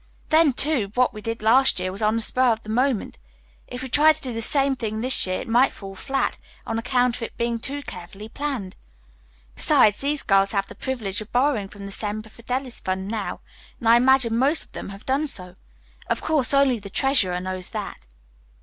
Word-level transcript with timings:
Then, 0.29 0.53
too, 0.53 0.89
what 0.95 1.13
we 1.13 1.21
did 1.21 1.43
last 1.43 1.79
year 1.79 1.91
was 1.91 2.01
on 2.01 2.15
the 2.15 2.23
spur 2.23 2.49
of 2.53 2.63
the 2.63 2.69
moment. 2.69 3.19
If 3.67 3.83
we 3.83 3.87
tried 3.89 4.13
to 4.15 4.21
do 4.23 4.33
the 4.33 4.41
same 4.41 4.75
thing 4.75 4.99
this 5.01 5.27
year 5.27 5.39
it 5.41 5.47
might 5.47 5.73
fall 5.73 5.93
flat, 5.93 6.39
on 6.65 6.79
account 6.79 7.21
of 7.21 7.37
being 7.37 7.59
too 7.59 7.83
carefully 7.83 8.27
planned. 8.27 8.75
Besides, 9.53 10.01
these 10.01 10.23
girls 10.23 10.53
have 10.53 10.65
the 10.65 10.73
privilege 10.73 11.21
of 11.21 11.31
borrowing 11.31 11.67
from 11.67 11.85
the 11.85 11.91
Semper 11.91 12.29
Fidelis 12.29 12.79
fund 12.79 13.09
now, 13.09 13.41
and 13.79 13.87
I 13.87 13.95
imagine 13.97 14.35
most 14.39 14.63
of 14.63 14.71
them 14.71 14.89
have 14.89 15.05
done 15.05 15.27
so. 15.27 15.53
Of 16.07 16.23
course, 16.23 16.51
only 16.51 16.79
the 16.79 16.89
treasurer 16.89 17.39
knows 17.39 17.69
that." 17.69 18.07